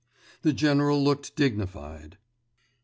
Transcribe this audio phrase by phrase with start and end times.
[0.41, 2.17] The general looked dignified.